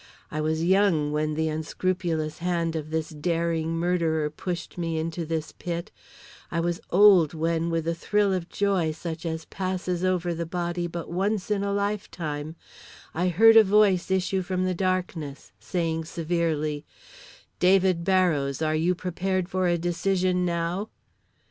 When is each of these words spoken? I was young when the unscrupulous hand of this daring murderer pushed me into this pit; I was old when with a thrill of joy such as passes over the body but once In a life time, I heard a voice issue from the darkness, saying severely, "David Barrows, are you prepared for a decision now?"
I 0.31 0.41
was 0.41 0.63
young 0.63 1.11
when 1.11 1.35
the 1.35 1.47
unscrupulous 1.49 2.39
hand 2.39 2.75
of 2.75 2.89
this 2.89 3.09
daring 3.09 3.73
murderer 3.75 4.31
pushed 4.31 4.75
me 4.75 4.97
into 4.97 5.27
this 5.27 5.51
pit; 5.51 5.91
I 6.49 6.59
was 6.59 6.81
old 6.89 7.35
when 7.35 7.69
with 7.69 7.87
a 7.87 7.93
thrill 7.93 8.33
of 8.33 8.49
joy 8.49 8.93
such 8.93 9.27
as 9.27 9.45
passes 9.45 10.03
over 10.03 10.33
the 10.33 10.47
body 10.47 10.87
but 10.87 11.11
once 11.11 11.51
In 11.51 11.63
a 11.63 11.71
life 11.71 12.09
time, 12.09 12.55
I 13.13 13.27
heard 13.27 13.55
a 13.55 13.63
voice 13.63 14.09
issue 14.09 14.41
from 14.41 14.65
the 14.65 14.73
darkness, 14.73 15.51
saying 15.59 16.05
severely, 16.05 16.83
"David 17.59 18.03
Barrows, 18.03 18.59
are 18.59 18.73
you 18.73 18.95
prepared 18.95 19.49
for 19.49 19.67
a 19.67 19.77
decision 19.77 20.43
now?" 20.45 20.89